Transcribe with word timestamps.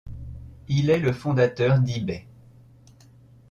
Il 0.67 0.89
est 0.89 0.97
le 0.97 1.13
fondateur 1.13 1.77
d'eBay. 1.77 2.25